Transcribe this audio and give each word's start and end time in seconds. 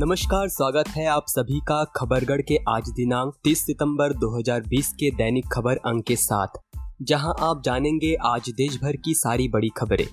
नमस्कार, 0.00 0.48
स्वागत 0.48 0.88
है 0.88 1.06
आप 1.06 1.24
सभी 1.28 1.60
का 1.60 1.84
खबरगढ़ 1.84 2.40
के 2.40 2.56
आज 2.68 2.88
दिनांक 2.88 3.34
30 3.44 3.66
सितंबर 3.66 4.12
2020 4.12 4.92
के 4.92 5.10
दैनिक 5.10 5.46
खबर 5.52 5.76
अंक 5.76 6.04
के 6.04 6.16
साथ, 6.16 6.46
जहाँ 7.02 7.34
आप 7.40 7.62
जानेंगे 7.64 8.14
आज 8.14 8.50
देश 8.50 8.80
भर 8.82 8.96
की 8.96 9.14
सारी 9.14 9.48
बड़ी 9.48 9.68
खबरें। 9.68 10.06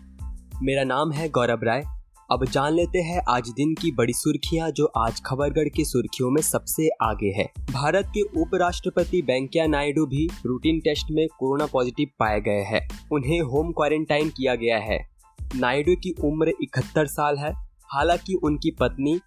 मेरा 0.61 0.83
नाम 0.83 1.11
है 1.11 1.29
गौरव 1.29 1.59
राय। 1.63 1.83
अब 2.31 2.45
जान 2.45 2.73
लेते 2.73 2.99
हैं 2.99 3.21
आज 3.29 3.49
दिन 3.49 3.73
की 3.73 3.91
बड़ी 3.91 4.13
सुर्खियाँ 4.13 4.71
जो 4.71 4.85
आज 4.85 5.21
खबरगढ़ 5.25 5.69
की 5.69 5.85
सुर्खियों 5.85 6.31
में 6.31 6.41
सबसे 6.41 6.89
आगे 7.01 7.29
है। 7.29 7.51
भारत 7.71 8.05
के 8.17 8.21
उपराष्ट्रपति 8.21 9.21
वेंकैया 9.21 9.67
नायडू 9.67 10.05
भी 10.05 10.29
रूटीन 10.45 10.79
टेस्ट 10.79 11.07
में 11.11 11.27
कोरोना 11.39 11.65
पॉजिटिव 11.65 12.07
पाए 12.19 12.41
गए 12.41 12.61
हैं। 12.61 12.89
उन्हें 13.11 13.41
होम 13.41 13.71
क्वारंटाइन 13.71 14.29
किया 14.29 14.55
गया 14.55 14.77
है। 14.77 15.09
नायडू 15.55 15.95
की 15.95 16.15
उम्र 16.23 16.53
इकहत्तर 16.61 17.05
साल 17.05 17.37
है। 17.37 17.53
हालाँकि 17.87 18.33
उनकी 18.33 18.71
पत्नी 18.71 19.19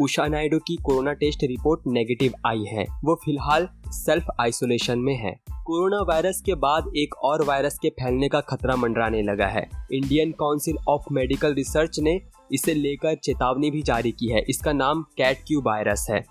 उषा 0.00 0.26
नायडू 0.26 0.58
की 0.58 0.76
कोरोना 0.76 1.12
टेस्ट 1.12 1.44
रिपोर्ट 1.44 1.80
नेगेटिव 1.86 2.32
आई 2.46 2.64
है। 2.64 2.84
वो 3.04 3.14
फ़िलहाल 3.14 3.68
सेल्फ 3.86 4.26
आइसोलेशन 4.40 4.98
में 4.98 5.14
है। 5.16 5.34
कोरोना 5.66 6.00
वायरस 6.02 6.40
के 6.40 6.54
बाद 6.54 6.92
एक 6.96 7.14
और 7.14 7.44
वायरस 7.44 7.78
के 7.78 7.88
फैलने 7.90 8.28
का 8.28 8.40
खतरा 8.40 8.76
मंडराने 8.76 9.22
लगा 9.22 9.46
है। 9.46 9.68
Indian 9.92 10.30
council 10.30 10.76
of 10.88 11.12
medical 11.12 11.54
research 11.54 11.98
ने 12.00 12.20
इसे 12.52 12.74
लेकर 12.74 13.14
चेतावनी 13.14 13.70
भी 13.70 13.82
जारी 13.82 14.12
की 14.12 14.32
है। 14.32 14.44
इसका 14.48 14.72
नाम 14.72 15.02
कैट 15.16 15.44
क्यू 15.46 15.60
वायरस 15.60 16.06
है 16.10 16.24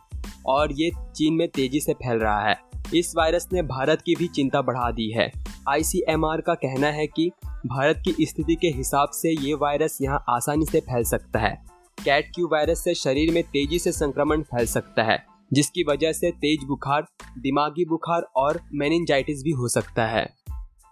और 0.48 0.72
ये 0.72 0.92
चीन 1.16 1.34
में 1.34 1.48
तेज़ी 1.48 1.80
से 1.80 1.94
फैल 1.94 2.20
रहा 2.20 2.48
है। 2.50 2.56
इस 2.96 3.14
वायरस 3.18 3.48
ने 3.54 3.62
भारत 3.62 4.02
की 4.02 4.16
भी 4.16 4.28
चिंता 4.28 4.62
बढ़ा 4.62 4.92
दी 4.92 5.12
है। 5.12 5.32
आईसीएमआर 5.70 6.42
का 6.42 6.54
कहना 6.54 6.88
है 6.88 7.08
कि 7.08 7.32
भारत 7.68 8.02
की 8.06 8.26
स्थिति 8.26 8.56
के 8.56 8.68
हिसाब 8.68 9.10
से 9.14 9.32
ये 9.42 9.54
वायरस 9.54 9.98
यहाँ 10.02 10.24
आसानी 10.30 10.66
से 10.66 10.80
फैल 10.80 11.04
सकता 11.04 11.40
है। 11.40 11.71
कैट 12.06 12.32
क्यू 12.36 12.48
वायरस 12.48 12.84
से 12.84 12.94
शरीर 12.94 13.34
में 13.34 13.44
तेज़ी 13.44 13.80
से 13.80 13.92
संक्रमण 13.92 14.42
फैल 14.42 14.66
सकता 14.66 15.04
है, 15.04 15.26
जिसकी 15.54 15.84
वजह 15.84 16.12
से 16.12 16.32
तेज 16.32 16.64
बुखार, 16.64 17.06
दिमागी 17.38 17.86
बुखार 17.86 18.22
और 18.36 18.60
मेनिंजाइटिस 18.74 19.44
भी 19.44 19.52
हो 19.52 19.68
सकता 19.68 20.06
है। 20.06 20.30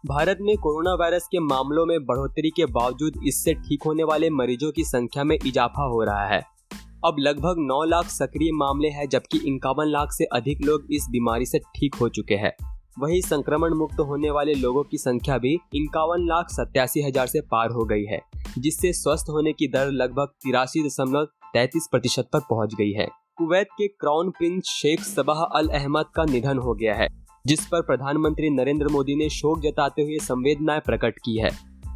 भारत 0.05 0.37
में 0.41 0.57
कोरोना 0.57 0.93
वायरस 0.93 1.27
के 1.31 1.39
मामलों 1.39 1.85
में 1.85 2.05
बढ़ोतरी 2.05 2.49
के 2.49 2.65
बावजूद 2.65 3.13
इससे 3.27 3.53
ठीक 3.53 3.83
होने 3.83 4.03
वाले 4.03 4.29
मरीजों 4.29 4.71
की 4.71 4.83
संख्या 4.83 5.23
में 5.23 5.39
इजाफा 5.47 5.87
हो 5.87 6.03
रहा 6.03 6.27
है। 6.27 6.41
अब 7.05 7.15
लगभग 7.19 7.55
9 7.57 7.83
लाख 7.83 8.05
सक्रिय 8.05 8.51
मामले 8.53 8.87
हैं, 8.87 9.09
जबकि 9.09 9.37
इक्यावन 9.37 9.85
लाख 9.85 10.11
से 10.11 10.23
अधिक 10.23 10.61
लोग 10.61 10.87
इस 10.91 11.07
बीमारी 11.09 11.45
से 11.45 11.59
ठीक 11.59 11.95
हो 11.95 12.09
चुके 12.09 12.35
हैं। 12.35 12.78
वही 12.99 13.21
संक्रमण 13.21 13.73
मुक्त 13.73 13.99
होने 13.99 14.29
वाले 14.29 14.53
लोगों 14.53 14.83
की 14.83 14.97
संख्या 14.97 15.37
भी 15.37 15.53
इक्यावन 15.75 16.25
लाख 16.27 16.49
सत्यासी 16.51 17.01
हज़ार 17.01 17.27
से 17.27 17.41
पार 17.41 17.71
हो 17.71 17.83
गई 17.85 18.03
है, 18.03 18.19
जिससे 18.57 18.91
स्वस्थ 18.93 19.29
होने 19.29 19.53
की 19.53 19.67
दर 19.67 19.91
लगभग 19.91 20.31
तिरासी 20.43 20.83
दशमलव 20.83 21.25
तैतीस 21.53 21.87
प्रतिशत 21.91 22.29
पर 22.33 22.39
पहुँच 22.49 22.73
गई 22.75 22.91
है। 22.91 23.07
कुवैत 23.37 23.67
के 23.77 23.87
crown 23.89 24.29
prince 24.29 24.63
Sheikh 24.71 25.01
Sabah 25.01 25.43
al 25.49 25.67
Ahmad 25.69 26.05
का 26.15 26.25
निधन 26.25 26.57
हो 26.57 26.73
गया 26.73 26.95
है, 26.95 27.07
जिस 27.45 27.65
पर 27.65 27.81
प्रधानमंत्री 27.81 28.49
नरेंद्र 28.49 28.87
मोदी 28.87 29.15
ने 29.15 29.29
शोक 29.29 29.61
जताते 29.61 30.01
हुए 30.01 30.17
संवेदनाएँ 30.19 30.81
प्रकट 30.85 31.19
की 31.19 31.37
है। 31.37 31.51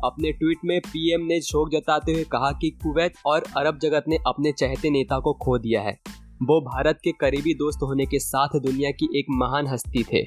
अपने 0.06 0.32
ट्वीट 0.32 0.60
में 0.66 0.80
पीएम 0.84 1.26
ने 1.26 1.40
शोक 1.42 1.70
जताते 1.70 2.14
हुए 2.14 2.24
कहा 2.32 2.52
कि 2.52 2.70
कुवैत 2.84 3.18
और 3.26 3.44
अरब 3.58 3.80
जगत 3.80 4.06
ने 4.08 4.18
अपने 4.28 4.52
चहते 4.52 4.90
नेता 4.90 5.20
को 5.20 5.34
खो 5.44 5.58
दिया 5.58 5.82
है। 5.82 5.98
वो 6.44 6.60
भारत 6.62 7.00
के 7.04 7.12
करीबी 7.12 7.54
दोस्त 7.56 7.84
होने 7.84 8.06
के 8.06 8.20
साथ 8.20 8.60
दुनिया 8.60 8.92
की 8.92 9.10
एक 9.20 9.26
महान 9.32 9.68
हस्ती 9.68 10.04
थे। 10.04 10.24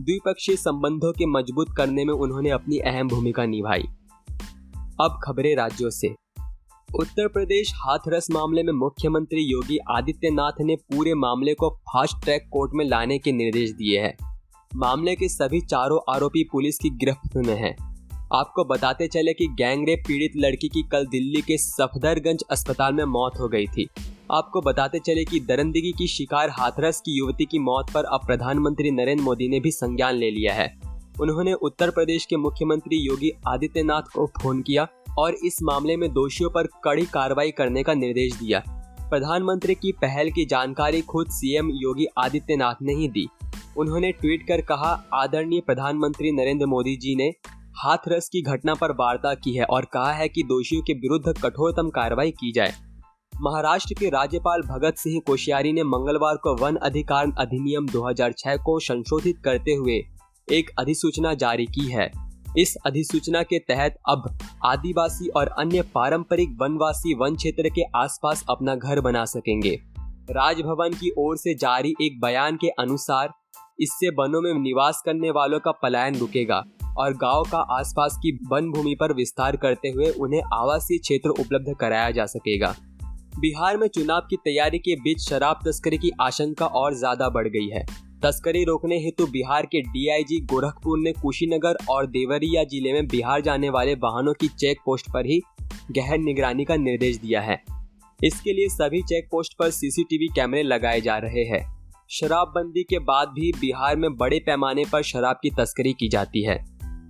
द्विपक्षीय 0.00 0.56
संबंधों 0.56 1.12
के 1.12 1.26
मज़बूत 1.26 1.66
करने 1.76 2.04
में 2.04 2.14
उन्होंने 2.14 2.50
अपनी 2.50 2.78
अहम 2.78 3.08
भूमिका 3.08 3.44
निभाई। 3.46 3.82
अब 5.00 5.20
खबरें 5.24 5.56
राज्यों 5.56 5.90
से। 5.90 6.08
उत्तर 6.94 7.28
प्रदेश 7.28 7.72
हाथरस 7.74 8.30
मामले 8.30 8.62
में 8.62 8.72
मुख्यमंत्री 8.72 9.40
योगी 9.40 9.78
आदित्यनाथ 9.90 10.52
ने 10.60 10.76
पूरे 10.76 11.14
मामले 11.14 11.54
को 11.54 11.70
फास्ट 11.70 12.24
ट्रैक 12.24 12.48
कोर्ट 12.52 12.70
में 12.74 12.84
लाने 12.84 13.18
के 13.18 13.32
निर्देश 13.32 13.70
दिए 13.70 14.00
हैं। 14.00 14.40
मामले 14.76 15.16
के 15.16 15.28
सभी 15.28 15.60
चारों 15.60 16.14
आरोपी 16.14 16.44
पुलिस 16.44 16.78
की 16.78 16.90
गिरफ्त 16.90 17.36
में 17.36 17.56
हैं। 17.56 17.76
आपको 18.34 18.64
बताते 18.64 19.08
चले 19.08 19.32
कि 19.32 19.46
गैंगरेप 19.46 20.02
पीड़ित 20.08 20.32
लड़की 20.36 20.68
की 20.68 20.82
कल 20.82 21.06
दिल्ली 21.06 21.42
के 21.42 21.58
सफदरगंज 21.58 22.42
अस्पताल 22.50 22.94
में 22.94 23.04
मौत 23.04 23.32
हो 23.40 23.48
गई 23.48 23.66
थी। 23.66 23.88
आपको 24.32 24.60
बताते 24.60 24.98
चले 24.98 25.24
कि 25.24 25.40
दरंदगी 25.40 25.92
की 25.92 26.06
शिकार 26.06 26.50
हाथरस 26.50 27.00
की 27.00 27.18
युवती 27.18 27.44
की 27.44 27.58
मौत 27.58 27.90
पर 27.90 28.04
अब 28.04 28.20
प्रधानमंत्री 28.26 28.90
नरेंद्र 28.90 29.24
मोदी 29.24 29.48
ने 29.48 29.60
भी 29.60 29.70
संज्ञान 29.70 30.14
ले 30.14 30.30
लिया 30.30 30.54
है। 30.54 30.80
उन्होंने 31.20 31.52
उत्तर 31.52 31.90
प्रदेश 31.90 32.24
के 32.24 32.36
मुख्यमंत्री 32.36 32.96
योगी 32.96 33.30
आदित्यनाथ 33.48 34.02
को 34.02 34.26
फ़ोन 34.26 34.62
किया 34.62 34.86
और 35.18 35.34
इस 35.34 35.58
मामले 35.62 35.96
में 35.96 36.12
दोषियों 36.12 36.50
पर 36.50 36.66
कड़ी 36.84 37.04
कार्रवाई 37.06 37.50
करने 37.50 37.82
का 37.82 37.94
निर्देश 37.94 38.34
दिया। 38.34 38.62
प्रधानमंत्री 39.10 39.74
की 39.74 39.92
पहल 39.92 40.30
की 40.30 40.44
जानकारी 40.44 41.00
खुद 41.00 41.26
सीएम 41.30 41.70
योगी 41.74 42.06
आदित्यनाथ 42.18 42.82
ने 42.82 42.94
ही 42.94 43.08
दी। 43.08 43.26
उन्होंने 43.76 44.12
ट्वीट 44.12 44.46
कर 44.48 44.60
कहा, 44.60 45.04
आदरणीय 45.14 45.60
प्रधानमंत्री 45.60 46.32
नरेंद्र 46.32 46.66
मोदी 46.66 46.96
जी 46.96 47.14
ने 47.16 47.32
हाथरस 47.76 48.28
की 48.28 48.42
घटना 48.42 48.74
पर 48.74 48.92
वार्ता 48.92 49.34
की 49.34 49.54
है 49.54 49.64
और 49.64 49.84
कहा 49.84 50.12
है 50.12 50.28
कि 50.28 50.42
दोषियों 50.42 50.82
के 50.82 50.92
विरुद्ध 50.92 51.42
कठोरतम 51.42 51.88
कार्रवाई 51.88 52.30
की 52.30 52.52
जाए। 52.52 52.72
महाराष्ट्र 53.40 53.94
के 53.98 54.08
राज्यपाल 54.08 54.62
भगत 54.62 54.94
सिंह 54.96 55.20
कोश्यारी 55.26 55.72
ने 55.72 55.82
मंगलवार 55.82 56.36
को 56.36 56.56
वन 56.56 56.76
अधिकार 56.76 57.26
अधिनियम 57.38 57.86
2006 57.86 58.56
को 58.56 58.78
संशोधित 58.80 59.36
करते 59.44 59.72
हुए 59.72 60.02
एक 60.52 60.70
अधिसूचना 60.78 61.34
जारी 61.34 61.66
की 61.66 61.86
है। 61.86 62.10
इस 62.58 62.76
अधिसूचना 62.86 63.42
के 63.42 63.58
तहत 63.58 63.98
अब 64.08 64.38
आदिवासी 64.64 65.28
और 65.28 65.48
अन्य 65.48 65.82
पारंपरिक 65.82 66.56
वनवासी 66.60 67.14
वन 67.14 67.36
क्षेत्र 67.36 67.68
के 67.68 67.82
आसपास 67.96 68.44
अपना 68.50 68.74
घर 68.74 69.00
बना 69.00 69.24
सकेंगे। 69.24 69.80
राजभवन 70.30 70.90
की 70.90 71.12
ओर 71.18 71.36
से 71.36 71.54
जारी 71.54 71.94
एक 72.02 72.20
बयान 72.20 72.56
के 72.56 72.68
अनुसार 72.68 73.32
इससे 73.80 74.08
वनों 74.08 74.40
में 74.40 74.54
निवास 74.54 75.02
करने 75.06 75.30
वालों 75.30 75.60
का 75.60 75.70
पलायन 75.70 76.16
रुकेगा 76.16 76.62
और 76.98 77.12
गाँव 77.12 77.42
का 77.52 77.58
आसपास 77.58 78.16
की 78.16 78.38
वन 78.52 78.70
भूमि 78.70 78.96
पर 79.00 79.12
विस्तार 79.12 79.56
करते 79.56 79.88
हुए 79.88 80.10
उन्हें 80.10 80.42
आवासीय 80.52 80.98
क्षेत्र 80.98 81.28
उपलब्ध 81.28 81.74
कराया 81.80 82.10
जा 82.10 82.26
सकेगा। 82.26 82.74
बिहार 83.34 83.76
में 83.76 83.86
चुनाव 83.88 84.20
की 84.20 84.36
तैयारी 84.36 84.78
के 84.78 84.94
बीच 84.96 85.20
शराब 85.20 85.60
तस्करी 85.64 85.96
की 85.98 86.10
आशंका 86.20 86.66
और 86.66 86.94
ज़्यादा 86.94 87.28
बढ़ 87.28 87.48
गई 87.48 87.68
है। 87.68 87.84
तस्करी 88.22 88.62
रोकने 88.64 88.98
हेतु 88.98 89.26
बिहार 89.26 89.66
के 89.66 89.80
डीआईजी 89.82 90.38
गोरखपुर 90.42 90.98
ने 90.98 91.12
कुशीनगर 91.12 91.76
और 91.90 92.06
देवरिया 92.06 92.62
ज़िले 92.64 92.92
में 92.92 93.06
बिहार 93.06 93.40
जाने 93.40 93.70
वाले 93.70 93.94
वाहनों 93.94 94.32
की 94.32 94.48
चेक 94.50 94.80
पोस्ट 94.86 95.10
पर 95.12 95.26
ही 95.26 95.40
गहन 95.92 96.22
निगरानी 96.24 96.64
का 96.64 96.76
निर्देश 96.76 97.16
दिया 97.16 97.40
है। 97.40 97.60
इसके 98.20 98.52
लिए 98.52 98.68
सभी 98.68 99.02
चेक 99.02 99.28
पोस्ट 99.30 99.58
पर 99.58 99.70
सीसीटीवी 99.70 100.28
कैमरे 100.34 100.62
लगाए 100.62 101.00
जा 101.00 101.16
रहे 101.18 101.44
हैं। 101.44 101.62
शराबबंदी 102.10 102.82
के 102.82 102.98
बाद 103.00 103.28
भी 103.28 103.52
बिहार 103.52 103.96
में 103.96 104.14
बड़े 104.16 104.38
पैमाने 104.38 104.84
पर 104.84 105.02
शराब 105.02 105.40
की 105.42 105.50
तस्करी 105.50 105.92
की 105.92 106.08
जाती 106.08 106.42
है। 106.42 106.58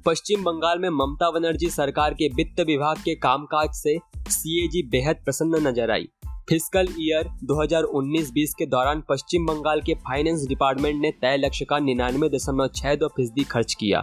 पश्चिम 0.06 0.42
बंगाल 0.44 0.78
में 0.78 0.88
ममता 0.91 1.31
बनर्जी 1.31 1.69
सरकार 1.70 2.15
के 2.15 2.26
वित्त 2.28 2.60
विभाग 2.60 2.97
के 2.97 3.15
कामकाज 3.15 3.69
से 3.75 3.97
सीएजी 4.31 4.82
बेहद 4.88 5.16
प्रसन्न 5.25 5.66
नज़र 5.66 5.91
आई। 5.91 6.09
फ़िज़िकल 6.48 6.88
ईयर 7.00 7.28
2019-20 7.44 8.53
के 8.59 8.66
दौरान 8.66 9.03
पश्चिम 9.09 9.47
बंगाल 9.47 9.81
के 9.81 9.94
फाइनेंस 10.00 10.47
डिपार्टमेंट 10.48 11.00
ने 11.03 11.10
तय 11.22 11.37
लक्ष्य 11.37 11.64
का 11.64 11.78
निन्यानवे 11.78 12.28
दशमलव 12.28 12.69
छह 12.76 12.94
दो 12.94 13.09
फ़ीसदी 13.09 13.44
खर्च 13.44 13.75
किया। 13.75 14.03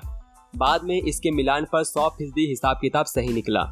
बाद 0.54 0.84
में 0.84 1.02
इसके 1.02 1.32
मिलान 1.32 1.68
पर 1.74 1.84
सौ 1.84 2.08
फ़ीसदी 2.10 2.48
हिसाब 2.50 2.80
किताब 2.82 3.06
सही 3.06 3.34
निकला। 3.34 3.64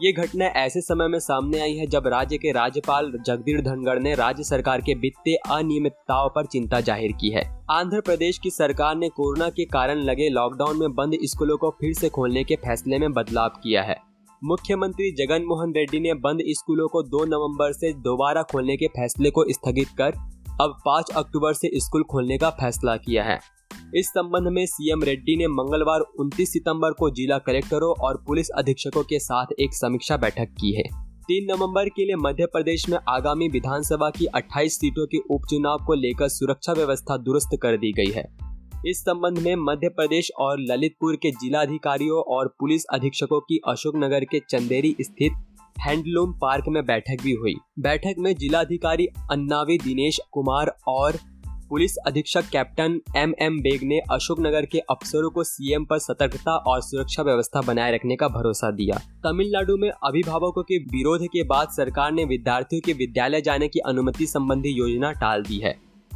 ये 0.00 0.10
घटना 0.12 0.46
ऐसे 0.56 0.80
समय 0.80 1.08
में 1.08 1.18
सामने 1.18 1.60
आई 1.60 1.74
है 1.74 1.86
जब 1.86 2.06
राज्य 2.06 2.36
के 2.38 2.50
राज्यपाल 2.52 3.10
जगदीर 3.26 3.60
धनगढ़ 3.60 3.98
ने 3.98 4.14
राज्य 4.14 4.44
सरकार 4.44 4.80
के 4.80 4.94
वित्तीय 4.94 5.36
अनियमितताओं 5.50 6.28
पर 6.28 6.46
चिंता 6.46 6.80
ज़ाहिर 6.80 7.12
की 7.12 7.30
है। 7.30 7.44
आंध्र 7.70 8.00
प्रदेश 8.00 8.38
की 8.38 8.50
सरकार 8.50 8.96
ने 8.96 9.08
कोरोना 9.08 9.48
के 9.50 9.64
कारण 9.66 10.00
लगे 10.00 10.28
लॉकडाउन 10.28 10.78
में 10.78 10.94
बंद 10.94 11.16
स्कूलों 11.24 11.56
को 11.56 11.70
फिर 11.80 11.94
से 11.94 12.08
खोलने 12.08 12.44
के 12.44 12.56
फैसले 12.56 12.98
में 12.98 13.12
बदलाव 13.12 13.58
किया 13.62 13.82
है। 13.82 13.96
मुख्यमंत्री 14.42 15.10
जगन 15.16 15.44
मोहन 15.44 15.72
रेड्डी 15.76 16.00
ने 16.00 16.14
बंद 16.20 16.42
स्कूलों 16.50 16.88
को 16.88 17.02
2 17.10 17.24
नवंबर 17.26 17.72
से 17.72 17.92
दोबारा 18.02 18.42
खोलने 18.42 18.76
के 18.76 18.86
फैसले 18.90 19.30
को 19.30 19.44
स्थगित 19.50 19.88
कर 19.98 20.18
अब 20.60 20.78
5 20.86 21.10
अक्टूबर 21.10 21.52
से 21.52 21.70
स्कूल 21.74 22.02
खोलने 22.02 22.38
का 22.38 22.50
फैसला 22.50 22.96
किया 22.96 23.24
है। 23.24 23.38
इस 23.94 24.06
संबंध 24.08 24.48
में 24.48 24.66
सीएम 24.66 25.02
रेड्डी 25.02 25.36
ने 25.36 25.46
मंगलवार 25.46 26.00
29 26.20 26.52
सितंबर 26.52 26.92
को 26.92 27.10
जिला 27.10 27.38
कलेक्टरों 27.38 27.94
और 28.00 28.24
पुलिस 28.26 28.48
अधीक्षकों 28.48 29.02
के 29.02 29.18
साथ 29.18 29.46
एक 29.60 29.74
समीक्षा 29.74 30.16
बैठक 30.16 30.54
की 30.60 30.72
है। 30.72 30.82
तीन 31.22 31.46
नवंबर 31.50 31.88
के 31.88 32.04
लिए 32.04 32.16
मध्य 32.16 32.46
प्रदेश 32.46 32.88
में 32.88 32.98
आगामी 33.08 33.48
विधानसभा 33.48 34.10
की 34.10 34.26
28 34.26 34.78
सीटों 34.80 35.06
के 35.06 35.18
उपचुनाव 35.30 35.84
को 35.86 35.94
लेकर 35.94 36.28
सुरक्षा 36.28 36.72
व्यवस्था 36.72 37.16
दुरुस्त 37.16 37.58
कर 37.62 37.76
दी 37.76 37.92
गई 37.92 38.10
है। 38.10 38.24
इस 38.86 39.00
संबंध 39.00 39.38
में 39.38 39.56
मध्य 39.58 39.88
प्रदेश 39.88 40.30
और 40.38 40.60
ललितपुर 40.60 41.16
के 41.16 41.30
जिलाधिकारियों 41.30 42.22
और 42.22 42.48
पुलिस 42.60 42.84
अधीक्षकों 42.84 43.40
की 43.40 43.60
अशोकनगर 43.68 44.24
के 44.24 44.40
चंदेरी 44.50 44.96
स्थित 45.00 45.32
हैंडलूम 45.80 46.32
पार्क 46.32 46.64
में 46.68 46.86
बैठक 46.86 47.22
भी 47.22 47.32
हुई। 47.32 47.54
बैठक 47.78 48.14
में 48.18 48.34
जिलाधिकारी 48.34 49.06
अन्नावी 49.06 49.78
दिनेश 49.78 50.20
कुमार 50.32 50.76
और 50.88 51.16
पुलिस 51.68 51.96
अधीक्षक 51.96 52.48
कैप्टन 52.52 53.00
एम 53.16 53.34
एम 53.42 53.58
बेग 53.58 53.80
ने 53.84 53.98
अशोकनगर 53.98 54.66
के 54.66 54.78
अफसरों 54.78 55.30
को 55.30 55.44
सीएम 55.44 55.84
पर 55.84 55.98
सतर्कता 55.98 56.56
और 56.56 56.80
सुरक्षा 56.80 57.22
व्यवस्था 57.22 57.60
बनाए 57.60 57.94
रखने 57.94 58.16
का 58.16 58.28
भरोसा 58.28 58.70
दिया। 58.70 58.98
तमिलनाडु 59.24 59.76
में 59.76 59.90
अभिभावकों 59.90 60.62
के 60.62 60.78
विरोध 60.78 61.26
के 61.26 61.42
बाद 61.42 61.68
सरकार 61.68 62.12
ने 62.12 62.24
विद्यार्थियों 62.24 62.82
के 62.84 62.92
विद्यालय 62.92 63.40
जाने 63.40 63.68
की 63.68 63.78
अनुमति 63.78 64.26
संबंधी 64.26 64.68
योजना 64.68 65.12
टाल 65.12 65.42
दी 65.42 65.58
है। 65.58 65.72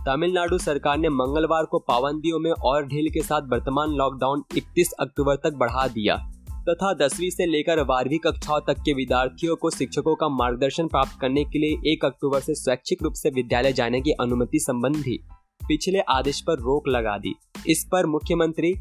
तमिलनाडु 0.07 0.59
सरकार 0.59 0.99
ने 0.99 1.09
मंगलवार 1.09 1.65
को 1.65 1.79
पाबंदियों 1.79 2.39
में 2.39 2.51
और 2.51 2.87
ढील 2.87 3.11
के 3.11 3.21
साथ 3.21 3.43
वर्तमान 3.43 3.89
लॉकडाउन 3.89 4.43
31 4.57 4.93
अक्टूबर 4.93 5.37
तक 5.37 5.53
बढ़ा 5.55 5.89
दिया। 5.89 6.33
तथा 6.71 6.93
दसवीं 6.95 7.31
से 7.31 7.47
लेकर 7.47 7.83
बारहवीं 7.85 8.19
कक्षाओं 8.19 8.61
तक 8.61 8.81
के 8.81 8.93
विद्यार्थियों 8.93 9.57
को 9.57 9.71
शिक्षकों 9.71 10.15
का 10.15 10.29
मार्गदर्शन 10.29 10.87
प्राप्त 10.87 11.19
करने 11.21 11.45
के 11.45 11.59
लिए 11.59 11.93
एक 11.93 12.05
अक्टूबर 12.05 12.41
से 12.41 12.55
स्वैच्छिक 12.55 13.03
रूप 13.03 13.13
से 13.13 13.31
विद्यालय 13.31 13.73
जाने 13.73 14.01
की 14.01 14.11
अनुमति 14.11 14.59
संबंधी 14.59 15.19
पिछले 15.69 16.01
आदेश 16.01 16.41
पर 16.41 16.59
रोक 16.59 16.89
लगा 16.89 17.19
दी। 17.19 17.35
इस 17.69 17.85
पर 17.93 18.07
मुख्यमंत्री 18.07 18.73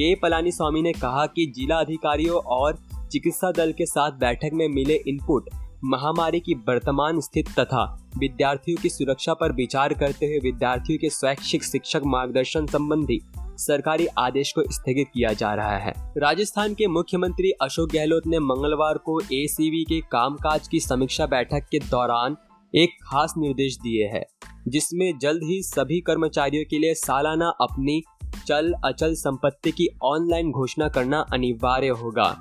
के 0.00 0.14
पलानी 0.14 0.52
स्वामी 0.52 0.82
ने 0.82 0.92
कहा 0.92 1.26
कि 1.26 1.52
जिला 1.56 1.76
अधिकारियों 1.76 2.36
और 2.36 2.78
चिकित्सा 3.12 3.52
दल 3.52 3.72
के 3.72 3.86
साथ 3.86 4.10
बैठक 4.10 4.50
में 4.54 4.68
मिले 4.68 4.96
इनपुट, 5.08 5.48
महामारी 5.84 6.40
की 6.40 6.54
वर्तमान 6.54 7.20
स्थिति 7.20 7.52
तथा 7.58 8.10
विद्यार्थियों 8.18 8.82
की 8.82 8.88
सुरक्षा 8.88 9.34
पर 9.34 9.52
विचार 9.52 9.94
करते 9.94 10.26
हुए 10.26 10.38
विद्यार्थियों 10.38 10.98
के 10.98 11.10
स्वैच्छिक 11.10 11.64
शिक्षक 11.64 12.00
मार्गदर्शन 12.06 12.66
संबंधी 12.66 13.20
सरकारी 13.58 14.06
आदेश 14.18 14.52
को 14.52 14.62
स्थगित 14.72 15.08
किया 15.14 15.32
जा 15.32 15.54
रहा 15.54 15.76
है। 15.76 15.92
राजस्थान 16.18 16.74
के 16.74 16.86
मुख्यमंत्री 16.86 17.50
अशोक 17.62 17.90
गहलोत 17.92 18.26
ने 18.26 18.38
मंगलवार 18.38 18.98
को 18.98 19.20
ए 19.20 19.46
के 19.62 20.00
कामकाज 20.00 20.68
की 20.68 20.80
समीक्षा 20.80 21.26
बैठक 21.26 21.66
के 21.70 21.78
दौरान 21.78 22.36
एक 22.74 22.90
खास 23.02 23.34
निर्देश 23.38 23.76
दिए 23.76 24.06
हैं, 24.06 24.24
जिसमें 24.68 25.18
जल्द 25.18 25.42
ही 25.42 25.62
सभी 25.62 26.00
कर्मचारियों 26.00 26.64
के 26.70 26.78
लिए 26.78 26.94
सालाना 26.94 27.48
अपनी 27.60 28.02
चल 28.46 28.72
अचल 28.84 29.14
संपत्ति 29.14 29.70
की 29.70 29.88
ऑनलाइन 30.02 30.50
घोषणा 30.50 30.88
करना 30.88 31.24
अनिवार्य 31.32 31.88
होगा। 31.88 32.34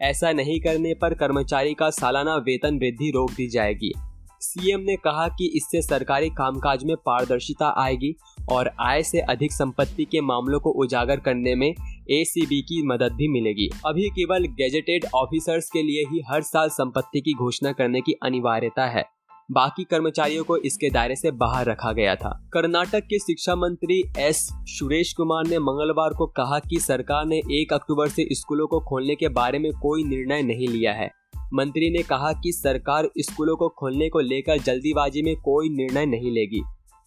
ऐसा 0.00 0.32
नहीं 0.32 0.60
करने 0.60 0.94
पर 0.94 1.14
कर्मचारी 1.14 1.74
का 1.74 1.90
सालाना 1.90 2.36
वेतन 2.36 2.78
वृद्धि 2.78 3.10
रोक 3.10 3.30
दी 3.30 3.48
जाएगी। 3.48 3.92
सीएम 4.40 4.80
ने 4.80 4.96
कहा 4.96 5.26
कि 5.28 5.46
इससे 5.56 5.82
सरकारी 5.82 6.28
कामकाज 6.30 6.84
में 6.84 6.94
पारदर्शिता 6.96 7.74
आएगी 7.78 8.14
और 8.52 8.70
आय 8.80 9.02
से 9.02 9.20
अधिक 9.20 9.52
संपत्ति 9.52 10.04
के 10.04 10.20
मामलों 10.20 10.60
को 10.60 10.70
उजागर 10.70 11.16
करने 11.16 11.54
में 11.54 11.74
एसीबी 12.10 12.62
की 12.62 12.86
मदद 12.86 13.12
भी 13.12 13.28
मिलेगी। 13.28 13.70
अभी 13.86 14.08
केवल 14.08 14.44
गेजेटेड 14.44 15.06
ऑफिसर्स 15.14 15.70
के 15.70 15.82
लिए 15.82 16.04
ही 16.10 16.22
हर 16.30 16.42
साल 16.42 16.68
संपत्ति 16.68 17.20
की 17.20 17.32
घोषणा 17.32 17.72
करने 17.72 18.00
की 18.00 18.12
अनिवार्यता 18.12 18.86
है। 18.86 19.04
बाकी 19.50 19.84
कर्मचारियों 19.84 20.44
को 20.44 20.56
इसके 20.56 20.90
दायरे 20.90 21.16
से 21.16 21.30
बाहर 21.30 21.66
रखा 21.66 21.92
गया 21.92 22.14
था। 22.14 22.50
कर्नाटक 22.52 23.00
के 23.00 23.18
शिक्षा 23.18 23.56
मंत्री 23.56 24.02
एस 24.18 24.48
सुरेश 24.52 25.12
कुमार 25.12 25.46
ने 25.46 25.58
मंगलवार 25.58 26.10
को 26.10 26.26
कहा 26.26 26.58
कि 26.58 26.78
सरकार 26.80 27.26
ने 27.26 27.38
एक 27.38 27.72
अक्टूबर 27.72 28.08
से 28.08 28.28
स्कूलों 28.32 28.66
को 28.66 28.80
खोलने 28.80 29.14
के 29.14 29.28
बारे 29.28 29.58
में 29.58 29.72
कोई 29.72 30.04
निर्णय 30.04 30.42
नहीं 30.42 30.68
लिया 30.68 30.92
है। 30.92 31.10
मंत्री 31.54 31.90
ने 31.90 32.02
कहा 32.02 32.32
कि 32.32 32.52
सरकार 32.52 33.10
स्कूलों 33.18 33.56
को 33.56 33.68
खोलने 33.68 34.08
को 34.08 34.20
लेकर 34.20 34.58
जल्दीबाजी 34.58 35.22
में 35.22 35.36
कोई 35.36 35.68
निर्णय 35.68 36.06
नहीं 36.06 36.30
लेगी। 36.30 36.62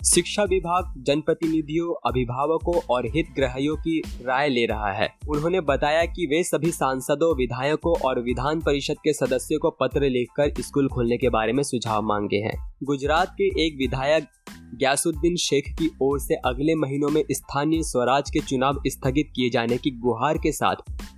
शिक्षा 0.06 0.44
विभाग, 0.44 0.94
जनप्रतिनिधियों, 0.98 2.10
अभिभावकों 2.10 2.82
और 2.90 3.06
हितग्राहियों 3.06 3.76
की 3.76 4.00
राय 4.00 4.50
ले 4.50 4.66
रहा 4.66 4.92
है। 4.92 5.10
उन्होंने 5.30 5.62
बताया 5.62 6.06
कि 6.06 6.26
वे 6.26 6.44
सभी 6.44 6.72
सांसदों, 6.72 7.38
विधायकों 7.38 7.94
और 8.06 8.22
विधान 8.22 8.60
परिषद 8.60 8.96
के 9.04 9.14
सदस्यों 9.14 9.60
को 9.60 9.70
पत्र 9.70 10.02
लिखकर 10.02 10.62
स्कूल 10.62 10.88
खोलने 10.88 11.18
के 11.18 11.30
बारे 11.30 11.54
में 11.54 11.64
सुझाव 11.64 12.02
मांगे 12.02 12.38
हैं। 12.38 12.74
गुजरात 12.84 13.28
के 13.28 13.68
एक 13.68 13.78
विधायक 13.78 14.26
ग्यासुद्दीन 14.74 15.36
शेख 15.36 15.68
की 15.80 15.90
ओर 16.02 16.20
से 16.20 16.36
अगले 16.46 16.76
महीनों 16.76 17.10
में 17.10 17.22
स्थानीय 17.32 17.82
स्वराज 17.84 18.30
के 18.30 18.40
चुनाव 18.40 18.82
स्थगित 18.88 19.30
किए 19.36 19.50
जाने 19.50 19.78
की 19.78 19.92
गुहार 20.00 20.38
के 20.38 20.52
साथ 20.52 20.76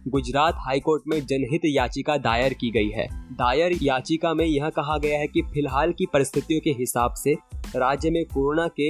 गुजरात 0.07 0.55
हाईकोर्ट 0.59 1.03
में 1.07 1.19
जनहित 1.21 1.61
याचिका 1.65 2.17
दायर 2.19 2.53
की 2.53 2.71
गई 2.71 2.89
है। 2.89 3.07
दायर 3.33 3.77
याचिका 3.81 4.33
में 4.33 4.45
यह 4.45 4.69
कहा 4.69 4.97
गया 4.97 5.19
है 5.19 5.27
कि 5.27 5.41
फ़िलहाल 5.43 5.91
की 5.91 6.05
परिस्थितियों 6.13 6.59
के 6.61 6.71
हिसाब 6.79 7.13
से 7.17 7.33
राज्य 7.75 8.09
में 8.09 8.23
कोरोना 8.25 8.67
के 8.79 8.89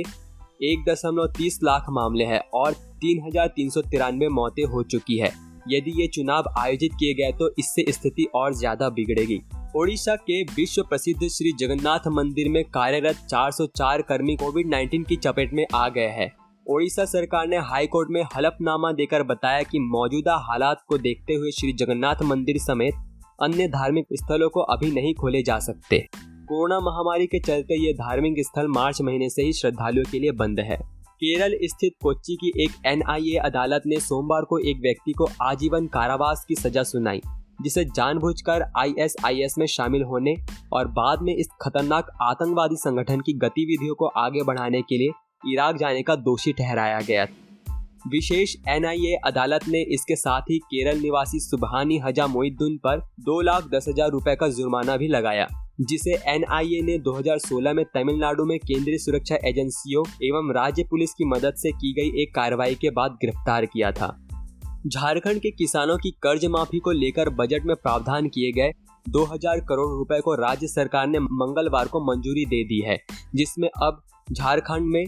एक 0.64 0.84
दशमलव 0.90 1.28
तीस 1.38 1.60
लाख 1.64 1.86
मामले 1.92 2.26
हैं 2.26 2.40
और 2.56 2.74
तीन 3.02 3.24
हज़ार 3.26 3.48
तीन 3.48 3.70
सौ 3.70 3.82
तिरानवे 3.82 4.30
मौतें 4.32 4.64
हो 4.66 4.84
चुकी 4.86 5.18
है। 5.18 5.32
यदि 5.70 5.92
ये 5.92 6.08
चुनाव 6.08 6.54
आयोजित 6.60 6.92
किए 6.94 7.14
गए 7.14 7.32
तो 7.32 7.50
इससे 7.60 7.92
स्थिति 7.92 8.28
और 8.36 8.54
ज़्यादा 8.54 8.90
बिगड़ेगी। 8.90 9.42
ओडिशा 9.78 10.16
के 10.16 10.44
विश्व 10.44 10.84
प्रसिद्ध 10.84 11.28
श्री 11.28 11.52
जगन्नाथ 11.60 12.08
मंदिर 12.08 12.50
में 12.50 12.64
कार्यरत 12.64 13.16
404 13.30 14.02
कर्मी 14.02 14.36
कोविड 14.36 14.68
19 14.68 15.08
की 15.10 15.16
चपेट 15.16 15.54
में 15.54 15.66
आ 15.76 15.90
गए 15.90 16.08
हैं। 16.08 16.32
ओडिशा 16.70 17.06
सरकार 17.06 17.48
ने 17.48 17.58
हाई 17.58 17.88
कोर्ट 17.88 18.10
में 18.12 18.24
हलफनामा 18.24 18.92
देकर 18.92 19.24
बताया 19.24 19.62
कि 19.62 19.80
मौजूदा 19.80 20.36
हालात 20.36 20.84
को 20.88 20.98
देखते 20.98 21.34
हुए 21.34 21.52
श्री 21.52 21.74
जगन्नाथ 21.74 22.16
मंदिर 22.24 22.58
समेत 22.58 22.94
अन्य 23.42 23.68
धार्मिक 23.68 24.06
स्थलों 24.14 24.50
को 24.50 24.60
अभी 24.60 24.92
नहीं 24.92 25.14
खोले 25.14 25.44
जा 25.44 25.60
सकते। 25.60 26.00
कोरोना 26.24 26.80
महामारी 26.80 27.28
के 27.28 27.40
चलते 27.40 27.88
ये 27.88 27.94
धार्मिक 27.94 28.36
स्थल 28.40 28.68
मार्च 28.68 29.02
महीने 29.02 29.30
से 29.30 29.42
ही 29.42 29.54
श्रद्धालुओं 29.54 30.12
के 30.12 30.20
लिए 30.20 30.32
बंद 30.32 30.60
है। 30.60 30.78
केरल 31.04 31.58
स्थित 31.64 31.94
कोच्चि 32.04 32.36
की 32.36 32.64
एक 32.64 32.72
एनआईए 32.86 33.38
अदालत 33.38 33.84
ने 33.86 34.00
सोमवार 34.00 34.42
को 34.42 34.60
एक 34.60 34.78
व्यक्ति 34.78 35.12
को 35.12 35.30
आजीवन 35.42 35.88
कारावास 35.88 36.46
की 36.48 36.56
सजा 36.56 36.84
सुनाई। 36.84 37.22
जिसे 37.60 37.84
जानबूझकर 37.86 38.66
आईएसआईएस 38.78 39.56
में 39.58 39.66
शामिल 39.68 40.04
होने 40.04 40.36
और 40.74 40.88
बाद 40.92 41.22
में 41.22 41.36
इस 41.36 41.48
खतरनाक 41.62 42.12
आतंकवादी 42.22 42.76
संगठन 42.76 43.20
की 43.20 43.34
गतिविधियों 43.38 43.96
को 43.96 44.08
आगे 44.18 44.44
बढ़ाने 44.44 44.82
के 44.82 44.98
लिए 44.98 45.52
इराक 45.54 45.78
जाने 45.78 46.02
का 46.02 46.16
दोषी 46.16 46.54
ठहराया 46.54 47.00
गया। 47.00 47.28
विशेष 48.08 48.56
एनआईए 48.70 49.16
अदालत 49.26 49.68
ने 49.68 49.82
इसके 49.94 50.16
साथ 50.16 50.42
ही 50.42 50.58
केरल 50.64 51.00
निवासी 51.00 51.40
सुबहानी 51.40 51.98
हजा 51.98 52.28
मोहिद्दीन 52.28 52.78
पर 52.78 53.00
दो 53.20 53.40
लाख 53.42 53.70
दस 53.70 53.86
हज़ार 53.90 54.10
रूपए 54.10 54.36
का 54.36 54.48
जुर्माना 54.48 54.98
भी 54.98 55.08
लगाया, 55.08 55.48
जिसे 55.82 56.14
एनआईए 56.28 56.82
ने 56.82 56.98
2016 57.00 57.74
में 57.74 57.84
तमिलनाडु 57.86 58.46
में 58.46 58.58
केंद्रीय 58.60 58.98
सुरक्षा 58.98 59.36
एजेंसियों 59.46 60.04
एवं 60.24 60.54
राज्य 60.56 60.84
पुलिस 60.84 61.14
की 61.14 61.26
मदद 61.26 61.56
से 61.56 61.72
की 61.72 61.94
गई 61.94 62.22
एक 62.22 62.36
कार्रवाई 62.36 62.76
के 62.76 62.90
बाद 62.90 63.18
गिरफ़्तार 63.22 63.66
किया 63.66 63.92
था। 63.92 64.16
झारखंड 64.86 65.40
के 65.40 65.50
किसानों 65.52 65.98
की 65.98 66.10
कर्ज 66.24 66.46
माफ़ी 66.46 66.80
को 66.80 66.92
लेकर 66.92 67.30
बजट 67.36 67.66
में 67.66 67.76
प्रावधान 67.76 68.28
किए 68.28 68.52
गए। 68.52 68.72
2000 69.06 69.60
करोड़ 69.60 69.90
रुपए 69.90 70.20
को 70.22 70.34
राज्य 70.36 70.68
सरकार 70.68 71.08
ने 71.08 71.20
मंगलवार 71.20 71.88
को 71.88 72.00
मंजूरी 72.06 72.46
दे 72.46 72.64
दी 72.64 72.80
है, 72.82 72.98
जिसमें 73.36 73.68
अब 73.84 74.02
झारखंड 74.28 74.92
में 74.92 75.06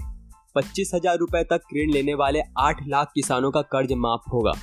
पच्चीस 0.55 0.91
हज़ार 0.95 1.17
रूपए 1.17 1.43
तक 1.43 1.61
ऋण 1.75 1.91
लेने 1.91 2.13
वाले 2.13 2.41
8 2.59 2.81
लाख 2.87 3.11
किसानों 3.15 3.51
का 3.51 3.61
कर्ज 3.71 3.93
माफ़ 3.95 4.29
होगा। 4.29 4.53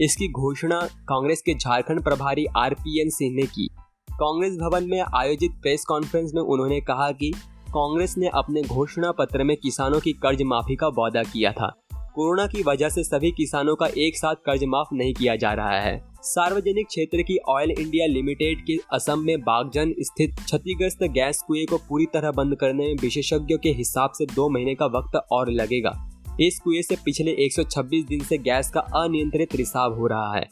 इसकी 0.00 0.28
घोषणा 0.30 0.80
कांग्रेस 1.08 1.42
के 1.42 1.54
झारखंड 1.54 2.02
प्रभारी 2.04 2.46
आर 2.56 2.74
पी 2.74 3.00
एन 3.00 3.10
सिंह 3.10 3.34
ने 3.34 3.46
की। 3.46 3.68
कांग्रेस 4.10 4.56
भवन 4.56 4.88
में 4.90 5.00
आयोजित 5.00 5.52
प्रेस 5.62 5.84
कॉन्फ्रेंस 5.84 6.32
में 6.34 6.42
उन्होंने 6.42 6.80
कहा 6.80 7.10
कि 7.12 7.32
कांग्रेस 7.68 8.14
ने 8.18 8.28
अपने 8.34 8.62
घोषणा 8.62 9.12
पत्र 9.12 9.44
में 9.44 9.56
किसानों 9.56 10.00
की 10.00 10.12
कर्ज 10.22 10.42
माफ़ी 10.44 10.76
का 10.76 10.88
वादा 10.88 11.22
किया 11.22 11.52
था। 11.52 11.72
कोरोना 12.14 12.46
की 12.46 12.62
वजह 12.62 12.88
से 12.88 13.02
सभी 13.04 13.30
किसानों 13.30 13.74
का 13.76 13.86
एक 13.98 14.16
साथ 14.16 14.34
कर्ज 14.34 14.64
माफ़ 14.64 14.88
नहीं 14.92 15.14
किया 15.14 15.36
जा 15.36 15.52
रहा 15.52 15.80
है। 15.80 16.04
सार्वजनिक 16.22 16.86
क्षेत्र 16.86 17.22
की 17.22 17.38
ऑयल 17.48 17.70
इंडिया 17.70 18.06
लिमिटेड 18.06 18.60
के 18.66 18.76
असम 18.92 19.18
में 19.18 19.40
बागजन 19.40 19.94
स्थित 20.00 20.34
क्षतिग्रस्त 20.44 21.02
गैस 21.02 21.42
कुएँ 21.46 21.64
को 21.66 21.76
पूरी 21.76 22.06
तरह 22.06 22.30
बंद 22.30 22.56
करने 22.56 22.86
में 22.86 22.94
विशेषज्ञों 23.00 23.58
के 23.58 23.68
हिसाब 23.68 24.10
से 24.18 24.26
दो 24.26 24.48
महीने 24.48 24.74
का 24.74 24.86
वक्त 24.86 25.20
और 25.32 25.50
लगेगा। 25.50 26.10
इस 26.40 26.60
कुएँ 26.64 26.82
से 26.82 26.96
पिछले 27.04 27.36
126 27.46 28.06
दिन 28.08 28.20
से 28.20 28.38
गैस 28.38 28.70
का 28.70 28.80
अनियंत्रित 28.80 29.56
रिसाव 29.56 29.94
हो 29.94 30.06
रहा 30.06 30.34
है। 30.36 30.48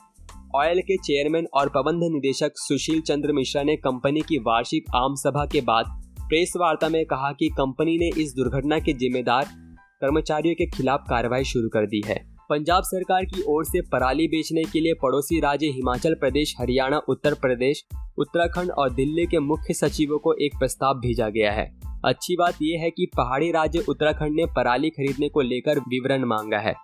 ऑयल 0.57 0.81
के 0.81 0.97
चेयरमैन 0.97 1.47
और 1.55 1.69
प्रबंध 1.69 2.13
निदेशक 2.13 2.53
सुशील 2.57 3.01
चंद्र 3.01 3.33
मिश्रा 3.33 3.63
ने 3.63 3.77
कंपनी 3.77 4.21
की 4.21 4.39
वार्षिक 4.39 4.85
आम 4.95 5.15
सभा 5.15 5.47
के 5.47 5.61
बाद 5.61 5.85
प्रेस 6.21 6.53
वार्ता 6.57 6.89
में 6.89 7.05
कहा 7.07 7.33
कि 7.33 7.49
कंपनी 7.49 7.99
ने 7.99 8.23
इस 8.23 8.33
दुर्घटना 8.33 8.79
के 8.79 8.93
जिम्मेदार 8.93 9.62
कर्मचारियों 10.03 10.55
के 10.55 10.67
खिलाफ 10.67 11.05
कार्रवाई 11.11 11.45
शुरू 11.45 11.69
कर 11.69 11.87
दी 11.87 12.03
है। 12.07 12.33
पंजाब 12.51 12.83
सरकार 12.83 13.25
की 13.25 13.43
ओर 13.49 13.65
से 13.65 13.81
पराली 13.81 14.27
बेचने 14.27 14.65
के 14.65 14.81
लिए 14.81 14.95
पड़ोसी 14.95 15.41
राज्य 15.41 15.67
हिमाचल 15.67 16.15
प्रदेश, 16.15 16.55
हरियाणा, 16.61 17.01
उत्तर 17.09 17.35
प्रदेश, 17.35 17.85
उत्तराखंड 18.19 18.71
और 18.71 18.93
दिल्ली 18.93 19.27
के 19.27 19.39
मुख्य 19.39 19.75
सचिवों 19.75 20.19
को 20.19 20.35
एक 20.35 20.59
प्रस्ताव 20.59 20.95
भेजा 20.95 21.29
गया 21.29 21.53
है। 21.53 21.81
अच्छी 22.05 22.37
बात 22.37 22.55
यह 22.63 22.81
है 22.81 22.91
कि 22.91 23.07
पहाड़ी 23.17 23.51
राज्य 23.51 23.85
उत्तराखंड 23.89 24.35
ने 24.35 24.47
पराली 24.47 24.91
खरीदने 24.91 25.29
को 25.29 25.41
लेकर 25.41 25.79
विवरण 25.79 26.25
मांगा 26.25 26.59
है। 26.59 26.75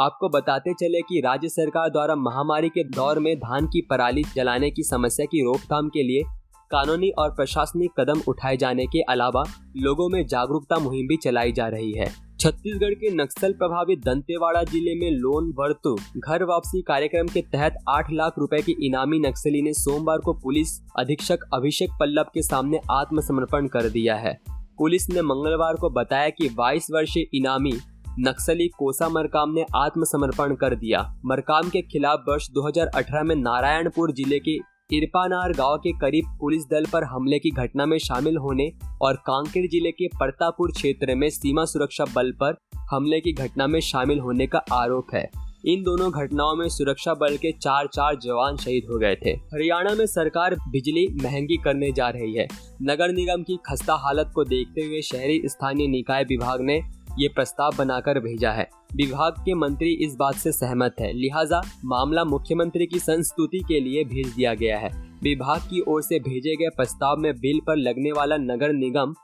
आपको 0.00 0.28
बताते 0.28 0.72
चले 0.72 1.00
कि 1.00 1.20
राज्य 1.20 1.48
सरकार 1.48 1.90
द्वारा 1.90 2.14
महामारी 2.14 2.68
के 2.68 2.84
दौर 2.84 3.18
में 3.18 3.36
धान 3.36 3.66
की 3.66 3.86
पराली 3.90 4.22
जलाने 4.34 4.70
की 4.70 4.82
समस्या 4.82 5.26
की 5.26 5.44
रोकथाम 5.44 5.88
के 5.88 6.02
लिए 6.02 6.35
कानूनी 6.70 7.10
और 7.18 7.30
प्रशासनिक 7.30 8.00
कदम 8.00 8.20
उठाए 8.28 8.56
जाने 8.56 8.86
के 8.86 9.00
अलावा 9.10 9.44
लोगों 9.76 10.08
में 10.08 10.24
जागरूकता 10.26 10.78
मुहिम 10.78 11.06
भी 11.06 11.16
चलाई 11.16 11.52
जा 11.52 11.68
रही 11.68 11.92
है। 11.92 12.06
छत्तीसगढ़ 12.40 12.94
के 12.94 13.10
नक्सल 13.12 13.52
प्रभावित 13.52 14.04
दंतेवाड़ा 14.04 14.62
ज़िले 14.62 14.94
में 14.94 15.10
लोन 15.12 15.52
वर्तु 15.58 15.94
घर 16.18 16.44
वापसी 16.44 16.82
कार्यक्रम 16.82 17.28
के 17.28 17.42
तहत 17.52 17.76
8 17.88 18.10
लाख 18.12 18.38
रुपए 18.38 18.60
के 18.62 18.72
इनामी 18.86 19.18
नक्सली 19.18 19.62
ने 19.62 19.72
सोमवार 19.74 20.18
को 20.18 20.32
पुलिस 20.34 20.78
अधीक्षक 20.98 21.48
अभिषेक 21.54 21.90
पल्लव 22.00 22.30
के 22.34 22.42
सामने 22.42 22.80
आत्मसमर्पण 22.90 23.66
कर 23.68 23.88
दिया 23.88 24.16
है। 24.16 24.36
पुलिस 24.78 25.08
ने 25.10 25.22
मंगलवार 25.22 25.74
को 25.74 25.90
बताया 25.90 26.28
कि 26.30 26.48
22 26.50 26.90
वर्षीय 26.90 27.26
इनामी 27.34 27.72
नक्सली 28.20 28.68
कोसा 28.68 29.08
मरकाम 29.08 29.50
ने 29.50 29.64
आत्मसमर्पण 29.76 30.54
कर 30.54 30.74
दिया। 30.76 31.00
मरकाम 31.26 31.68
के 31.70 31.82
खिलाफ 31.82 32.24
वर्ष 32.28 32.50
2018 32.50 33.22
में 33.22 33.34
नारायणपुर 33.36 34.12
ज़िले 34.12 34.38
के 34.38 34.58
इरपानार 34.92 35.52
गाँव 35.52 35.76
के 35.76 35.92
करीब 35.92 36.24
पुलिस 36.40 36.64
दल 36.64 36.84
पर 36.92 37.04
हमले 37.04 37.38
की 37.38 37.50
घटना 37.50 37.86
में 37.86 37.98
शामिल 37.98 38.36
होने 38.36 38.70
और 39.02 39.14
कांकेर 39.16 39.66
ज़िले 39.66 39.90
के 39.90 40.08
परतापुर 40.08 40.72
क्षेत्र 40.72 41.14
में 41.14 41.30
सीमा 41.30 41.64
सुरक्षा 41.64 42.04
बल 42.04 42.30
पर 42.32 42.56
हमले 42.90 43.20
की 43.20 43.32
घटना 43.32 43.66
में 43.66 43.80
शामिल 43.80 44.18
होने 44.18 44.46
का 44.46 44.58
आरोप 44.72 45.06
है। 45.14 45.28
इन 45.66 45.82
दोनों 45.82 46.10
घटनाओं 46.12 46.56
में 46.56 46.68
सुरक्षा 46.68 47.14
बल 47.14 47.36
के 47.36 47.52
चार 47.52 47.86
चार 47.86 48.16
जवान 48.16 48.56
शहीद 48.56 48.86
हो 48.90 48.98
गए 48.98 49.14
थे। 49.14 49.30
हरियाणा 49.30 49.94
में 49.94 50.06
सरकार 50.06 50.54
बिजली 50.68 51.06
महँगी 51.22 51.56
करने 51.56 51.92
जा 51.92 52.08
रही 52.08 52.34
है। 52.34 52.46
नगर 52.82 53.12
निगम 53.12 53.42
की 53.42 53.58
खस्ता 53.66 53.94
हालत 53.94 54.30
को 54.34 54.44
देखते 54.44 54.80
हुए 54.80 55.02
शहरी 55.02 55.42
स्थानीय 55.46 55.88
निकाय 55.88 56.24
विभाग 56.24 56.60
ने 56.60 56.80
ये 57.18 57.28
प्रस्ताव 57.28 57.70
बनाकर 57.78 58.18
भेजा 58.18 58.50
है। 58.52 58.68
विभाग 58.96 59.34
के 59.44 59.54
मंत्री 59.54 59.92
इस 59.92 60.16
बात 60.16 60.34
से 60.34 60.52
सहमत 60.52 60.94
है। 61.00 61.12
लिहाजा 61.12 61.60
मामला 61.84 62.24
मुख्यमंत्री 62.24 62.86
की 62.86 62.98
संस्तुति 62.98 63.58
के 63.58 63.80
लिए 63.80 64.04
भेज 64.04 64.28
दिया 64.28 64.54
गया 64.54 64.78
है। 64.78 64.90
विभाग 65.22 65.60
की 65.60 65.80
ओर 65.88 66.02
से 66.02 66.18
भेजे 66.18 66.54
गए 66.56 66.68
प्रस्ताव 66.68 67.16
में 67.16 67.32
बिल 67.34 67.60
पर 67.66 67.76
लगने 67.76 68.12
वाला 68.12 68.36
नगर 68.36 68.72
निगम 68.72 69.14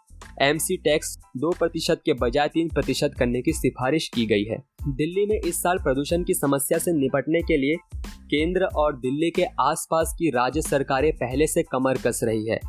एमसी 0.42 0.76
टैक्स 0.76 1.18
दो 1.36 1.50
प्रतिशत 1.50 2.02
के 2.04 2.12
बजाय 2.12 2.48
तीन 2.48 2.68
प्रतिशत 2.68 3.14
करने 3.18 3.42
की 3.42 3.52
सिफारिश 3.52 4.08
की 4.08 4.26
गई 4.26 4.44
है। 4.44 4.62
दिल्ली 4.88 5.26
में 5.26 5.40
इस 5.40 5.62
साल 5.62 5.78
प्रदूषण 5.78 6.24
की 6.24 6.34
समस्या 6.34 6.78
से 6.78 6.92
निपटने 6.92 7.40
के 7.40 7.56
लिए 7.56 7.76
केंद्र 8.06 8.64
और 8.64 8.96
दिल्ली 8.96 9.30
के 9.30 9.44
आसपास 9.60 10.14
की 10.18 10.30
राज्य 10.30 10.62
सरकारें 10.62 11.12
पहले 11.12 11.46
से 11.46 11.62
कमर 11.62 11.98
कस 12.06 12.20
रही 12.24 12.46
है। 12.46 12.60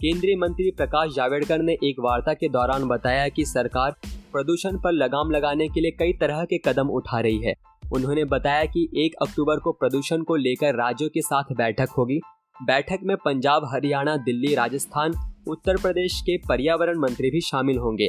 केंद्रीय 0.00 0.36
मंत्री 0.36 0.70
प्रकाश 0.70 1.14
जावड़ेकर 1.14 1.62
ने 1.62 1.72
एक 1.72 1.96
वार्ता 2.00 2.32
के 2.32 2.48
दौरान 2.48 2.84
बताया 2.84 3.28
कि 3.28 3.44
सरकार 3.44 3.96
प्रदूषण 4.32 4.76
पर 4.76 4.92
लगाम 4.92 5.30
लगाने 5.30 5.68
के 5.68 5.80
लिए 5.80 5.90
कई 5.90 6.12
तरह 6.12 6.44
के 6.44 6.58
कदम 6.58 6.88
उठा 6.88 7.20
रही 7.20 7.38
है। 7.38 7.54
उन्होंने 7.92 8.24
बताया 8.24 8.64
कि 8.64 8.88
1 8.96 9.14
अक्टूबर 9.22 9.58
को 9.58 9.72
प्रदूषण 9.72 10.22
को 10.22 10.36
लेकर 10.36 10.74
राज्यों 10.74 11.08
के 11.08 11.20
साथ 11.20 11.54
बैठक 11.56 11.88
होगी। 11.98 12.20
बैठक 12.60 12.98
में 13.04 13.16
पंजाब, 13.16 13.62
हरियाणा, 13.64 14.16
दिल्ली, 14.16 14.54
राजस्थान, 14.54 15.12
उत्तर 15.48 15.76
प्रदेश 15.76 16.20
के 16.20 16.36
पर्यावरण 16.38 16.98
मंत्री 16.98 17.30
भी 17.30 17.40
शामिल 17.40 17.78
होंगे। 17.78 18.08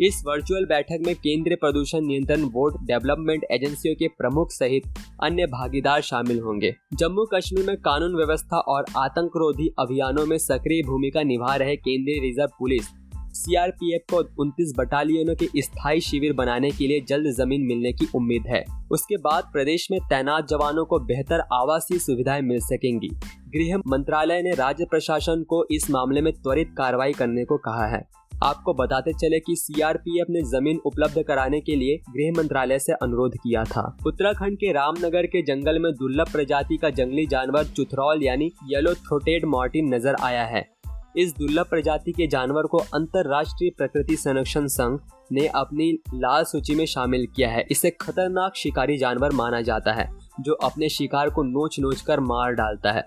इस 0.00 0.22
वर्चुअल 0.26 0.64
बैठक 0.64 1.02
में 1.06 1.14
केंद्रीय 1.14 1.56
प्रदूषण 1.56 2.06
नियंत्रण 2.06 2.44
बोर्ड, 2.44 2.76
डेवलपमेंट 2.86 3.44
एजेंसियों 3.50 3.94
के 3.94 4.08
प्रमुख 4.08 4.50
सहित 4.50 4.82
अन्य 5.22 5.46
भागीदार 5.46 6.00
शामिल 6.00 6.40
होंगे। 6.40 6.74
जम्मू 6.94 7.24
कश्मीर 7.34 7.66
में 7.66 7.76
कानून 7.76 8.16
व्यवस्था 8.16 8.58
और 8.58 8.84
आतंकरोधी 8.96 9.68
अभियानों 9.78 10.26
में 10.26 10.36
सक्रिय 10.38 10.82
भूमिका 10.82 11.22
निभा 11.22 11.54
रहे 11.56 11.76
केंद्रीय 11.76 12.20
रिज़र्व 12.20 12.50
पुलिस 12.58 12.88
सीआरपीएफ 13.34 14.02
को 14.10 14.22
29 14.42 14.72
बटालियनों 14.78 15.34
के 15.34 15.62
स्थायी 15.62 16.00
शिविर 16.00 16.32
बनाने 16.32 16.70
के 16.70 16.86
लिए 16.86 17.00
जल्द 17.00 17.30
ज़मीन 17.30 17.60
मिलने 17.60 17.92
की 17.92 18.08
उम्मीद 18.14 18.42
है। 18.46 18.64
उसके 18.90 19.16
बाद 19.16 19.44
प्रदेश 19.52 19.88
में 19.90 20.00
तैनात 20.00 20.48
जवानों 20.48 20.84
को 20.84 20.98
बेहतर 20.98 21.40
आवासीय 21.52 21.98
सुविधाएँ 21.98 22.42
मिल 22.42 22.60
सकेंगी। 22.60 23.08
गृह 23.56 23.78
मंत्रालय 23.86 24.42
ने 24.42 24.50
राज्य 24.50 24.84
प्रशासन 24.84 25.42
को 25.42 25.66
इस 25.70 25.90
मामले 25.90 26.20
में 26.20 26.32
त्वरित 26.32 26.74
कार्रवाई 26.78 27.12
करने 27.12 27.44
को 27.44 27.56
कहा 27.56 27.86
है। 27.86 28.02
आपको 28.44 28.74
बताते 28.74 29.12
चले 29.12 29.38
कि 29.40 29.56
सीआरपीएफ 29.56 30.26
ने 30.30 30.42
ज़मीन 30.42 30.78
उपलब्ध 30.86 31.22
कराने 31.22 31.60
के 31.60 31.76
लिए 31.76 31.96
गृह 32.10 32.32
मंत्रालय 32.38 32.78
से 32.78 32.92
अनुरोध 32.92 33.34
किया 33.34 33.64
था। 33.64 33.96
उत्तराखंड 34.06 34.56
के 34.56 34.72
रामनगर 34.72 35.26
के 35.26 35.42
जंगल 35.42 35.78
में 35.78 35.92
दुर्लभ 35.92 36.32
प्रजाति 36.32 36.76
का 36.76 36.90
जंगली 36.90 37.26
जानवर 37.26 37.64
चुथरौल 37.64 38.22
यानी 38.22 38.50
येलो 38.68 38.94
थ्रोटेड 38.94 39.44
मार्टिन 39.44 39.94
नज़र 39.94 40.16
आया 40.22 40.44
है। 40.44 40.73
इस 41.16 41.34
दुर्लभ 41.36 41.66
प्रजाति 41.66 42.12
के 42.12 42.26
जानवर 42.26 42.66
को 42.66 42.78
अंतरराष्ट्रीय 42.94 43.70
प्रकृति 43.70 44.16
संरक्षण 44.16 44.66
संघ 44.66 44.98
ने 45.32 45.46
अपनी 45.46 45.92
लाल 46.14 46.44
सूची 46.44 46.74
में 46.74 46.86
शामिल 46.86 47.26
किया 47.36 47.50
है। 47.50 47.64
इसे 47.70 47.90
खतरनाक 47.90 48.56
शिकारी 48.56 48.96
जानवर 48.96 49.32
माना 49.32 49.60
जाता 49.60 49.92
है, 49.92 50.08
जो 50.40 50.52
अपने 50.52 50.88
शिकार 50.88 51.30
को 51.30 51.42
नोच 51.42 51.80
नोच 51.80 52.00
कर 52.00 52.20
मार 52.20 52.52
डालता 52.52 52.92
है। 52.92 53.06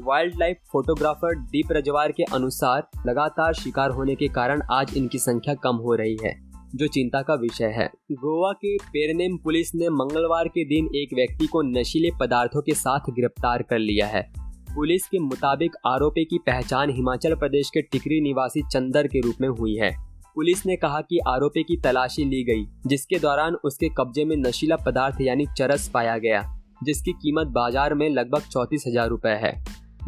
wild 0.00 0.34
life 0.38 0.56
photographer 0.72 1.38
Deep 1.38 1.72
Rajwar 1.72 2.12
के 2.12 2.22
अनुसार, 2.22 2.88
लगातार 3.06 3.54
शिकार 3.54 3.90
होने 3.90 4.14
के 4.14 4.28
कारण 4.28 4.62
आज 4.72 4.96
इनकी 4.96 5.18
संख्या 5.18 5.54
कम 5.54 5.76
हो 5.76 5.94
रही 5.94 6.16
है, 6.24 6.34
जो 6.74 6.86
चिंता 6.86 7.22
का 7.22 7.34
विषय 7.34 7.74
है। 7.76 7.90
गोवा 8.12 8.52
के 8.52 8.76
पेरनेम 8.76 9.36
पुलिस 9.36 9.74
ने 9.74 9.88
मंगलवार 9.88 10.48
के 10.48 10.64
दिन 10.64 10.96
एक 10.96 11.14
व्यक्ति 11.14 11.46
को 11.46 11.62
नशीले 11.62 12.10
पदार्थों 12.20 12.62
के 12.62 12.74
साथ 12.74 13.10
गिरफ़्तार 13.10 13.62
कर 13.62 13.78
लिया 13.78 14.06
है। 14.06 14.47
पुलिस 14.78 15.06
के 15.08 15.18
मुताबिक 15.18 15.76
आरोपी 15.86 16.24
की 16.24 16.38
पहचान 16.38 16.90
हिमाचल 16.90 17.34
प्रदेश 17.34 17.70
के 17.70 17.80
टिकरी 17.82 18.20
निवासी 18.20 18.60
चंदर 18.62 19.06
के 19.06 19.20
रूप 19.20 19.40
में 19.40 19.48
हुई 19.48 19.74
है। 19.76 19.90
पुलिस 20.36 20.64
ने 20.66 20.76
कहा 20.76 21.00
कि 21.00 21.18
आरोपी 21.28 21.62
की 21.62 21.76
तलाशी 21.76 22.24
ली 22.24 22.42
गई, 22.44 22.64
जिसके 22.86 23.18
दौरान 23.18 23.54
उसके 23.64 23.88
कब्जे 23.88 24.24
में 24.24 24.36
नशीला 24.36 24.76
पदार्थ 24.76 25.20
यानी 25.20 25.46
चरस 25.58 25.88
पाया 25.88 26.16
गया, 26.18 26.42
जिसकी 26.84 27.12
कीमत 27.12 27.46
बाज़ार 27.46 27.94
में 27.94 28.08
लगभग 28.10 28.42
चौतीस 28.42 28.84
हज़ार 28.88 29.08
रूपए 29.08 29.34
है। 29.42 29.52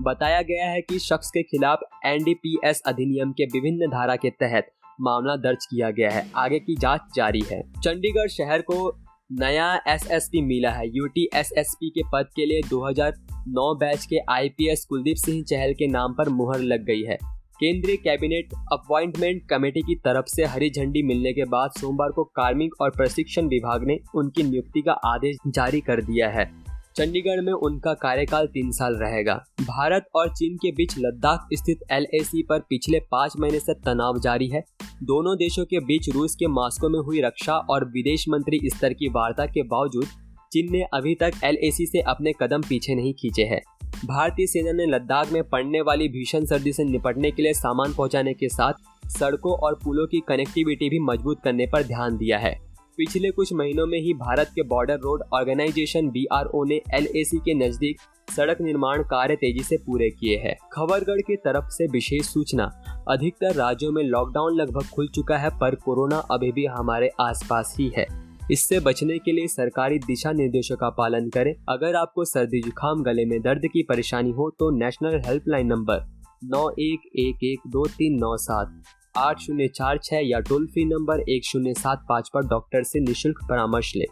बताया 0.00 0.41
गया 0.43 0.71
है 0.71 0.81
कि 0.81 0.99
शख्स 1.00 1.31
के 1.31 1.43
खिलाफ 1.43 1.81
एनडीपीएस 2.07 2.83
अधिनियम 2.87 3.33
के 3.33 3.45
विभिन्न 3.49 3.91
धारा 3.91 4.17
के 4.17 4.31
तहत 4.41 4.71
मामला 5.00 5.37
दर्ज 5.41 5.67
किया 5.67 5.91
गया 5.91 6.11
है। 6.11 6.27
आगे 6.37 6.59
की 6.59 6.77
जाँच 6.77 7.15
जारी 7.17 7.43
है। 7.53 7.62
चंडीगढ़ 7.75 8.29
शहर 8.31 8.62
को 8.62 8.91
नया 9.33 9.81
एसएसपी 9.89 10.43
मिला 10.43 10.71
है। 10.71 10.89
यूटी 10.89 11.29
एसएसपी 11.35 11.91
के 11.91 12.03
पद 12.13 12.27
के 12.37 12.47
लिए 12.47 12.61
2009 12.71 13.75
बैच 13.75 14.07
के 14.07 14.17
आईपीएस 14.31 14.85
कुलदीप 14.85 15.17
सिंह 15.17 15.45
चहल 15.45 15.73
के 15.73 15.87
नाम 15.87 16.13
पर 16.13 16.29
मुहर 16.29 16.61
लग 16.61 16.85
गई 16.85 17.03
है। 17.03 17.19
केंद्रीय 17.61 17.97
कैबिनेट 17.97 18.55
अपॉइंटमेंट 18.73 19.43
कमेटी 19.51 19.81
की 19.81 19.95
तरफ़ 19.95 20.27
से 20.27 20.45
हरी 20.45 20.71
झंडी 20.71 21.03
मिलने 21.03 21.33
के 21.33 21.45
बाद 21.45 21.71
सोमवार 21.71 22.09
को 22.09 22.25
कार्मिक 22.25 22.71
और 22.81 22.91
प्रशिक्षण 22.91 23.47
विभाग 23.47 23.87
ने 23.87 23.99
उनकी 24.15 24.43
नियुक्ति 24.43 24.83
का 24.83 24.93
आदेश 24.93 25.37
जारी 25.47 25.81
कर 25.81 26.03
दिया 26.03 26.29
है। 26.29 26.51
चंडीगढ़ 26.97 27.41
में 27.41 27.53
उनका 27.53 27.95
कार्यकाल 27.95 28.47
तीन 28.47 28.71
साल 28.71 28.95
रहेगा। 28.95 29.45
भारत 29.61 30.07
और 30.15 30.29
चीन 30.29 30.57
के 30.57 30.73
बीच 30.73 30.95
लद्दाख 30.99 31.49
स्थित 31.53 31.79
एल 31.91 32.07
पर 32.37 32.61
पिछले 32.61 33.01
पाँच 33.01 33.37
महीने 33.37 33.61
से 33.61 33.75
तनाव 33.75 34.21
जारी 34.21 34.49
है। 34.49 34.65
दोनों 35.02 35.35
देशों 35.37 35.64
के 35.64 35.78
बीच 35.80 36.09
रूस 36.11 36.35
के 36.35 36.47
मॉस्को 36.47 36.88
में 36.88 36.99
हुई 37.00 37.21
रक्षा 37.21 37.54
और 37.71 37.85
विदेश 37.85 38.25
मंत्री 38.28 38.59
स्तर 38.64 38.92
की 38.92 39.09
वार्ता 39.09 39.47
के 39.47 39.62
बावजूद, 39.62 40.04
चीन 40.52 40.73
ने 40.73 40.83
अभी 40.95 41.14
तक 41.14 41.33
एलएसी 41.45 41.87
से 41.87 42.00
अपने 42.00 42.33
कदम 42.33 42.62
पीछे 42.62 42.95
नहीं 42.95 43.12
खींचे 43.14 43.45
हैं। 43.45 43.61
भारतीय 44.07 44.47
सेना 44.47 44.73
ने 44.73 44.87
लद्दाख 44.87 45.33
में 45.33 45.42
पड़ने 45.49 45.80
वाली 45.80 46.09
भीषण 46.09 46.45
सर्दी 46.45 46.73
से 46.73 46.85
निपटने 46.85 47.30
के 47.30 47.42
लिए 47.42 47.52
सामान 47.52 47.95
पहुँचाने 47.95 48.35
के 48.35 48.49
साथ 48.49 49.09
सड़कों 49.09 49.52
और 49.52 49.78
पुलों 49.85 50.07
की 50.07 50.21
कनेक्टिविटी 50.28 50.88
भी 50.90 50.99
मज़बूत 50.99 51.40
करने 51.45 51.66
पर 51.66 51.83
ध्यान 51.83 52.16
दिया 52.16 52.38
है। 52.38 52.54
पिछले 53.00 53.30
कुछ 53.30 53.52
महीनों 53.52 53.87
में 53.87 53.99
ही 53.99 54.12
भारत 54.14 54.49
के 54.54 54.62
बॉर्डर 54.62 54.95
रोड 54.95 55.23
ऑर्गेनाइजेशन 55.35 56.09
बीआरओ 56.09 56.62
ने 56.64 56.80
एलएसी 56.95 57.38
के 57.38 57.54
नज़दीक 57.54 58.00
सड़क 58.37 58.61
निर्माण 58.61 59.02
कार्य 59.02 59.37
तेज़ी 59.37 59.62
से 59.64 59.76
पूरे 59.76 60.09
किए 60.11 60.37
हैं। 60.37 60.54
खबरगढ़ 60.73 61.21
की 61.21 61.37
तरफ़ 61.37 61.69
से 61.69 61.87
विशेष 61.87 62.26
सूचना, 62.26 62.64
अधिकतर 63.09 63.54
राज्यों 63.54 63.92
में 63.92 64.02
लॉकडाउन 64.02 64.57
लगभग 64.57 64.90
खुल 64.95 65.09
चुका 65.09 65.38
है, 65.38 65.50
पर 65.50 65.75
कोरोना 65.75 66.19
अभी 66.30 66.52
भी 66.52 66.66
हमारे 66.66 67.11
आसपास 67.21 67.75
ही 67.80 67.90
है। 67.97 68.07
इससे 68.50 68.80
बचने 68.80 69.19
के 69.19 69.33
लिए 69.33 69.47
सरकारी 69.49 69.99
दिशा 69.99 70.33
निर्देशों 70.33 70.76
का 70.76 70.90
पालन 70.90 71.30
करें। 71.30 71.54
अगर 71.69 71.97
आपको 71.97 72.25
सर्दी 72.26 72.61
जुकाम, 72.61 73.02
गले 73.02 73.25
में 73.25 73.40
दर्द 73.42 73.66
की 73.73 73.83
परेशानी 73.83 74.30
हो 74.30 74.50
तो 74.50 74.71
नेशनल 74.78 75.21
हेल्पलाइन 75.26 75.66
नंबर 75.66 76.07
नौ 76.45 76.69
एक 76.80 77.11
एक 77.19 77.45
एक 77.45 77.69
दो 77.69 77.87
तीन 77.88 78.19
नौ 78.19 78.37
सात 78.38 78.83
आठ 79.17 79.38
शून्य 79.38 79.69
चार 79.69 79.99
छः 80.05 80.21
या 80.23 80.40
टोल 80.40 80.67
फ्री 80.67 80.85
नंबर 80.85 81.21
एक 81.21 81.45
शून्य 81.45 81.75
सात 81.75 82.07
पाँच 82.09 82.29
पर 82.35 82.40
डॉक्टर 82.40 82.83
से 82.83 83.00
निशुल्क 83.00 83.37
परामर्श 83.50 83.93
ले। 83.97 84.05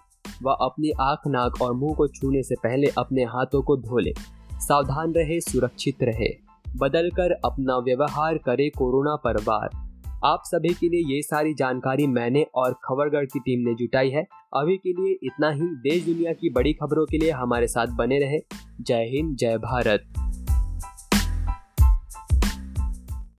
व 0.42 0.50
अपनी 0.50 0.90
आँख, 1.00 1.18
नाक 1.26 1.62
और 1.62 1.74
मुँह 1.74 1.94
को 1.94 2.08
छूने 2.08 2.42
से 2.42 2.54
पहले 2.54 2.86
अपने 2.98 3.22
हाथों 3.22 3.62
को 3.62 3.76
धो 3.76 3.98
ले। 3.98 4.12
सावधान 4.52 5.12
रहे, 5.12 5.40
सुरक्षित 5.40 6.02
रहे। 6.02 6.36
बदल 6.76 7.10
कर 7.10 7.30
अपना 7.32 7.78
व्यवहार 7.78 8.38
करे 8.38 8.68
कोरोना 8.68 9.16
पर 9.16 9.36
वार। 9.36 9.70
आप 10.24 10.42
सभी 10.44 10.68
के 10.68 10.88
लिए 10.88 11.16
ये 11.16 11.22
सारी 11.22 11.54
जानकारी 11.54 12.06
मैंने 12.06 12.46
और 12.54 12.72
खबरगढ़ 12.72 13.24
की 13.24 13.38
टीम 13.38 13.68
ने 13.68 13.74
जुटाई 13.74 14.10
है। 14.10 14.26
अभी 14.56 14.76
के 14.76 14.92
लिए 14.92 15.18
इतना 15.22 15.50
ही। 15.50 15.60
देश 15.60 16.04
दुनिया 16.04 16.32
की 16.32 16.50
बड़ी 16.50 16.72
खबरों 16.72 17.06
के 17.06 17.18
लिए 17.18 17.30
हमारे 17.30 17.66
साथ 17.66 17.86
बने 17.86 18.18
रहे। 18.18 18.38
जय 18.80 19.10
हिंद, 19.14 19.36
जय 19.36 19.58
भारत। 19.58 20.27